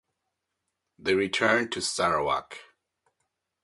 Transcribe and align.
They 0.97 1.13
returned 1.13 1.71
to 1.73 1.79
Sarawak. 1.81 2.57